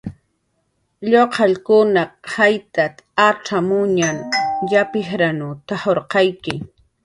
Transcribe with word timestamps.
"Lluqallunkunaq 1.11 2.11
jaytat 2.33 2.95
acxamuñkun 3.27 4.17
yap 4.71 4.91
jijran 5.05 5.39
t""ajarqayki." 5.67 6.55